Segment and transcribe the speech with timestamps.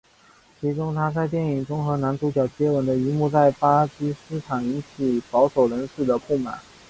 [0.59, 6.59] 其中她在电影中和男主角的接吻一幕在巴基斯坦引起保守人士的不满。